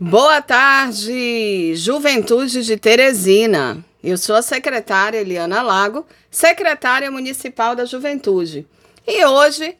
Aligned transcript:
Boa 0.00 0.42
tarde, 0.42 1.72
Juventude 1.76 2.64
de 2.64 2.76
Teresina. 2.76 3.78
Eu 4.02 4.18
sou 4.18 4.34
a 4.34 4.42
secretária 4.42 5.18
Eliana 5.18 5.62
Lago, 5.62 6.04
secretária 6.28 7.08
municipal 7.12 7.76
da 7.76 7.84
Juventude. 7.84 8.66
E 9.06 9.24
hoje, 9.24 9.76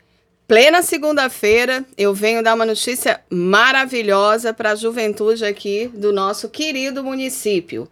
plena 0.47 0.83
segunda-feira, 0.83 1.85
eu 1.99 2.15
venho 2.15 2.45
dar 2.45 2.55
uma 2.55 2.65
notícia 2.65 3.21
maravilhosa 3.29 4.55
para 4.55 4.71
a 4.71 4.77
juventude 4.77 5.45
aqui 5.45 5.91
do 5.93 6.13
nosso 6.13 6.49
querido 6.49 7.03
município. 7.03 7.91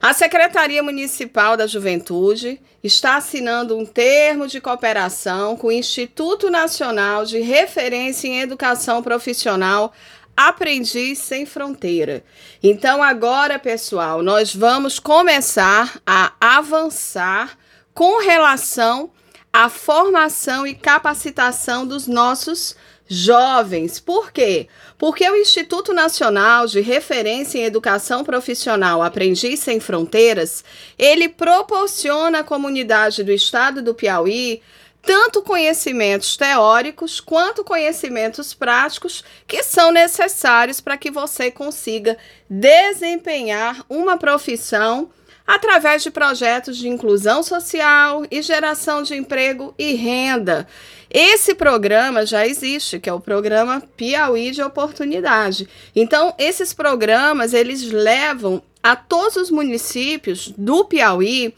A 0.00 0.12
Secretaria 0.12 0.80
Municipal 0.80 1.56
da 1.56 1.66
Juventude 1.66 2.60
está 2.84 3.16
assinando 3.16 3.76
um 3.76 3.84
termo 3.84 4.46
de 4.46 4.60
cooperação 4.60 5.56
com 5.56 5.66
o 5.66 5.72
Instituto 5.72 6.48
Nacional 6.48 7.24
de 7.24 7.40
Referência 7.40 8.28
em 8.28 8.40
Educação 8.40 9.02
Profissional 9.02 9.92
Aprendiz 10.38 11.18
Sem 11.18 11.44
Fronteira. 11.44 12.22
Então, 12.62 13.02
agora, 13.02 13.58
pessoal, 13.58 14.22
nós 14.22 14.54
vamos 14.54 15.00
começar 15.00 16.00
a 16.06 16.32
avançar 16.40 17.58
com 17.92 18.22
relação 18.22 19.10
à 19.52 19.68
formação 19.68 20.64
e 20.64 20.76
capacitação 20.76 21.84
dos 21.84 22.06
nossos 22.06 22.76
jovens. 23.08 23.98
Por 23.98 24.30
quê? 24.30 24.68
Porque 24.96 25.28
o 25.28 25.34
Instituto 25.34 25.92
Nacional 25.92 26.68
de 26.68 26.80
Referência 26.80 27.58
em 27.58 27.64
Educação 27.64 28.22
Profissional 28.22 29.02
Aprendiz 29.02 29.58
Sem 29.58 29.80
Fronteiras, 29.80 30.62
ele 30.96 31.28
proporciona 31.28 32.38
à 32.38 32.44
comunidade 32.44 33.24
do 33.24 33.32
estado 33.32 33.82
do 33.82 33.92
Piauí 33.92 34.62
tanto 35.08 35.40
conhecimentos 35.40 36.36
teóricos 36.36 37.18
quanto 37.18 37.64
conhecimentos 37.64 38.52
práticos 38.52 39.24
que 39.46 39.62
são 39.62 39.90
necessários 39.90 40.82
para 40.82 40.98
que 40.98 41.10
você 41.10 41.50
consiga 41.50 42.18
desempenhar 42.46 43.82
uma 43.88 44.18
profissão 44.18 45.08
através 45.46 46.02
de 46.02 46.10
projetos 46.10 46.76
de 46.76 46.90
inclusão 46.90 47.42
social 47.42 48.26
e 48.30 48.42
geração 48.42 49.02
de 49.02 49.14
emprego 49.14 49.74
e 49.78 49.94
renda. 49.94 50.68
Esse 51.08 51.54
programa 51.54 52.26
já 52.26 52.46
existe, 52.46 53.00
que 53.00 53.08
é 53.08 53.12
o 53.14 53.18
programa 53.18 53.82
Piauí 53.96 54.50
de 54.50 54.60
Oportunidade. 54.60 55.66
Então, 55.96 56.34
esses 56.38 56.74
programas, 56.74 57.54
eles 57.54 57.82
levam 57.82 58.62
a 58.82 58.94
todos 58.94 59.36
os 59.36 59.50
municípios 59.50 60.52
do 60.54 60.84
Piauí 60.84 61.54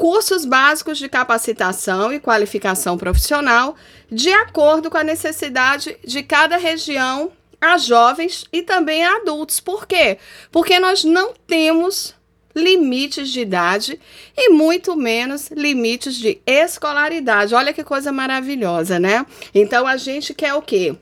cursos 0.00 0.46
básicos 0.46 0.96
de 0.96 1.10
capacitação 1.10 2.10
e 2.10 2.18
qualificação 2.18 2.96
profissional 2.96 3.76
de 4.10 4.32
acordo 4.32 4.90
com 4.90 4.96
a 4.96 5.04
necessidade 5.04 5.94
de 6.02 6.22
cada 6.22 6.56
região 6.56 7.30
a 7.60 7.76
jovens 7.76 8.46
e 8.50 8.62
também 8.62 9.04
a 9.04 9.16
adultos. 9.16 9.60
Por 9.60 9.86
quê? 9.86 10.16
Porque 10.50 10.80
nós 10.80 11.04
não 11.04 11.34
temos 11.46 12.14
limites 12.56 13.28
de 13.28 13.40
idade 13.40 14.00
e 14.34 14.48
muito 14.48 14.96
menos 14.96 15.50
limites 15.50 16.14
de 16.14 16.40
escolaridade. 16.46 17.54
Olha 17.54 17.74
que 17.74 17.84
coisa 17.84 18.10
maravilhosa, 18.10 18.98
né? 18.98 19.26
Então 19.54 19.86
a 19.86 19.98
gente 19.98 20.32
quer 20.32 20.54
o 20.54 20.62
quê? 20.62 20.96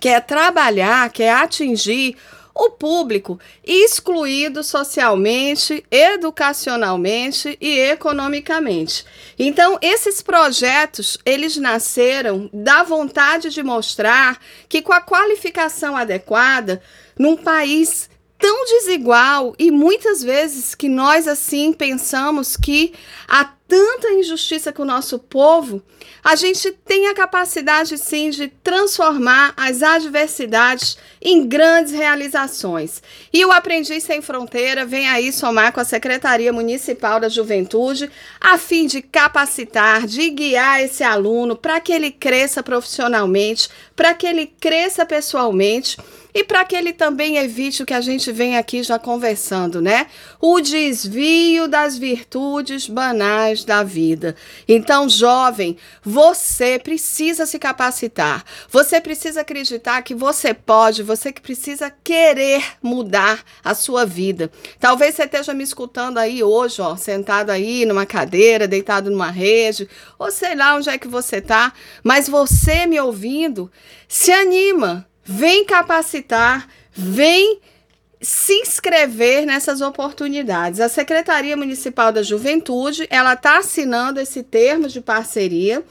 Quer 0.00 0.20
trabalhar, 0.26 1.08
quer 1.10 1.30
atingir 1.30 2.16
o 2.54 2.70
público 2.70 3.40
excluído 3.64 4.62
socialmente, 4.62 5.84
educacionalmente 5.90 7.58
e 7.60 7.78
economicamente. 7.80 9.04
Então, 9.36 9.76
esses 9.82 10.22
projetos, 10.22 11.18
eles 11.26 11.56
nasceram 11.56 12.48
da 12.52 12.84
vontade 12.84 13.50
de 13.50 13.62
mostrar 13.62 14.38
que 14.68 14.80
com 14.80 14.92
a 14.92 15.00
qualificação 15.00 15.96
adequada, 15.96 16.80
num 17.18 17.36
país 17.36 18.08
tão 18.44 18.66
desigual 18.66 19.54
e 19.58 19.70
muitas 19.70 20.22
vezes 20.22 20.74
que 20.74 20.86
nós 20.86 21.26
assim 21.26 21.72
pensamos 21.72 22.58
que 22.58 22.92
há 23.26 23.46
tanta 23.66 24.12
injustiça 24.12 24.70
com 24.70 24.82
o 24.82 24.84
nosso 24.84 25.18
povo, 25.18 25.82
a 26.22 26.36
gente 26.36 26.70
tem 26.70 27.06
a 27.06 27.14
capacidade 27.14 27.96
sim 27.96 28.28
de 28.28 28.48
transformar 28.48 29.54
as 29.56 29.82
adversidades 29.82 30.98
em 31.22 31.46
grandes 31.48 31.94
realizações. 31.94 33.02
E 33.32 33.42
o 33.46 33.50
Aprendiz 33.50 34.04
Sem 34.04 34.20
Fronteira 34.20 34.84
vem 34.84 35.08
aí 35.08 35.32
somar 35.32 35.72
com 35.72 35.80
a 35.80 35.84
Secretaria 35.84 36.52
Municipal 36.52 37.18
da 37.18 37.30
Juventude 37.30 38.10
a 38.38 38.58
fim 38.58 38.86
de 38.86 39.00
capacitar, 39.00 40.06
de 40.06 40.28
guiar 40.28 40.82
esse 40.82 41.02
aluno 41.02 41.56
para 41.56 41.80
que 41.80 41.94
ele 41.94 42.10
cresça 42.10 42.62
profissionalmente, 42.62 43.70
para 43.96 44.12
que 44.12 44.26
ele 44.26 44.46
cresça 44.46 45.06
pessoalmente 45.06 45.96
e 46.34 46.42
para 46.42 46.64
que 46.64 46.74
ele 46.74 46.92
também 46.92 47.36
evite 47.36 47.82
o 47.82 47.86
que 47.86 47.94
a 47.94 48.00
gente 48.00 48.32
vem 48.32 48.56
aqui 48.56 48.82
já 48.82 48.98
conversando, 48.98 49.80
né? 49.80 50.08
O 50.40 50.60
desvio 50.60 51.68
das 51.68 51.96
virtudes 51.96 52.88
banais 52.88 53.64
da 53.64 53.84
vida. 53.84 54.34
Então, 54.66 55.08
jovem, 55.08 55.76
você 56.02 56.76
precisa 56.78 57.46
se 57.46 57.56
capacitar. 57.56 58.44
Você 58.68 59.00
precisa 59.00 59.42
acreditar 59.42 60.02
que 60.02 60.14
você 60.14 60.52
pode, 60.52 61.04
você 61.04 61.32
que 61.32 61.40
precisa 61.40 61.88
querer 62.02 62.64
mudar 62.82 63.44
a 63.62 63.72
sua 63.72 64.04
vida. 64.04 64.50
Talvez 64.80 65.14
você 65.14 65.22
esteja 65.22 65.54
me 65.54 65.62
escutando 65.62 66.18
aí 66.18 66.42
hoje, 66.42 66.82
ó, 66.82 66.96
sentado 66.96 67.50
aí 67.50 67.86
numa 67.86 68.04
cadeira, 68.04 68.66
deitado 68.66 69.08
numa 69.08 69.30
rede, 69.30 69.88
ou 70.18 70.32
sei 70.32 70.56
lá 70.56 70.74
onde 70.74 70.90
é 70.90 70.98
que 70.98 71.06
você 71.06 71.40
tá, 71.40 71.72
mas 72.02 72.28
você 72.28 72.86
me 72.86 72.98
ouvindo, 72.98 73.70
se 74.08 74.32
anima 74.32 75.06
vem 75.24 75.64
capacitar, 75.64 76.68
vem 76.92 77.60
se 78.24 78.54
inscrever 78.54 79.44
nessas 79.44 79.80
oportunidades. 79.80 80.80
A 80.80 80.88
Secretaria 80.88 81.56
Municipal 81.56 82.10
da 82.10 82.22
Juventude, 82.22 83.06
ela 83.10 83.34
está 83.34 83.58
assinando 83.58 84.18
esse 84.18 84.42
termo 84.42 84.88
de 84.88 85.00
parceria. 85.00 85.82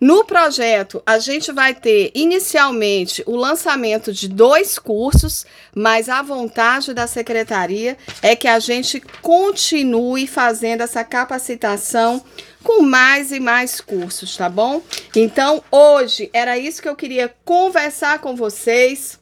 No 0.00 0.24
projeto, 0.24 1.02
a 1.06 1.18
gente 1.18 1.52
vai 1.52 1.74
ter 1.74 2.10
inicialmente 2.14 3.22
o 3.24 3.36
lançamento 3.36 4.12
de 4.12 4.28
dois 4.28 4.78
cursos, 4.78 5.46
mas 5.74 6.08
a 6.08 6.20
vontade 6.20 6.92
da 6.92 7.06
secretaria 7.06 7.96
é 8.20 8.36
que 8.36 8.48
a 8.48 8.58
gente 8.58 9.00
continue 9.22 10.26
fazendo 10.26 10.82
essa 10.82 11.02
capacitação 11.02 12.22
com 12.66 12.82
mais 12.82 13.30
e 13.30 13.38
mais 13.38 13.80
cursos, 13.80 14.36
tá 14.36 14.48
bom? 14.48 14.82
Então, 15.14 15.62
hoje 15.70 16.28
era 16.32 16.58
isso 16.58 16.82
que 16.82 16.88
eu 16.88 16.96
queria 16.96 17.32
conversar 17.44 18.18
com 18.18 18.34
vocês. 18.34 19.20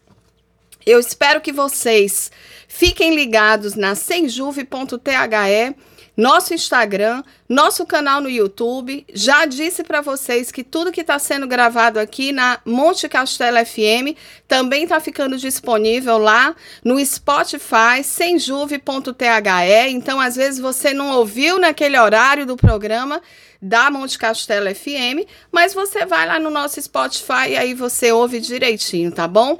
Eu 0.87 0.99
espero 0.99 1.43
que 1.43 1.53
vocês 1.53 2.33
fiquem 2.67 3.15
ligados 3.15 3.75
na 3.75 3.95
semjuve.the, 3.95 5.75
nosso 6.17 6.55
Instagram, 6.55 7.23
nosso 7.49 7.85
canal 7.85 8.21
no 8.21 8.29
YouTube. 8.29 9.05
Já 9.13 9.47
disse 9.47 9.83
para 9.83 10.01
vocês 10.01 10.53
que 10.53 10.63
tudo 10.63 10.93
que 10.93 11.01
está 11.01 11.19
sendo 11.19 11.47
gravado 11.47 11.99
aqui 11.99 12.33
na 12.33 12.59
Monte 12.65 13.09
Castelo 13.09 13.65
FM 13.65 14.17
também 14.47 14.85
está 14.85 15.01
ficando 15.01 15.37
disponível 15.37 16.19
lá 16.19 16.55
no 16.85 17.05
Spotify, 17.05 18.03
semjuve.the. 18.03 19.91
Então, 19.91 20.21
às 20.21 20.37
vezes 20.37 20.61
você 20.61 20.93
não 20.95 21.11
ouviu 21.11 21.59
naquele 21.59 21.99
horário 21.99 22.47
do 22.47 22.57
programa 22.57 23.21
da 23.61 23.91
Monte 23.91 24.19
Castelo 24.19 24.73
FM, 24.75 25.27
mas 25.51 25.73
você 25.73 26.05
vai 26.05 26.27
lá 26.27 26.39
no 26.39 26.51
nosso 26.51 26.81
Spotify 26.81 27.51
e 27.51 27.57
aí 27.57 27.73
você 27.73 28.13
ouve 28.13 28.39
direitinho, 28.39 29.11
tá 29.11 29.27
bom? 29.27 29.59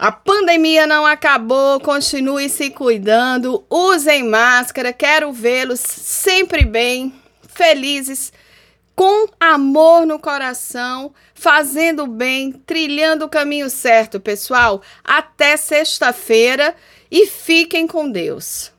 A 0.00 0.10
pandemia 0.10 0.86
não 0.86 1.04
acabou, 1.04 1.78
continue 1.78 2.48
se 2.48 2.70
cuidando, 2.70 3.62
usem 3.68 4.24
máscara, 4.24 4.94
quero 4.94 5.30
vê-los 5.30 5.78
sempre 5.78 6.64
bem, 6.64 7.12
felizes, 7.46 8.32
com 8.96 9.28
amor 9.38 10.06
no 10.06 10.18
coração, 10.18 11.12
fazendo 11.34 12.06
bem, 12.06 12.50
trilhando 12.50 13.26
o 13.26 13.28
caminho 13.28 13.68
certo, 13.68 14.18
pessoal. 14.18 14.80
Até 15.04 15.58
sexta-feira 15.58 16.74
e 17.10 17.26
fiquem 17.26 17.86
com 17.86 18.10
Deus. 18.10 18.72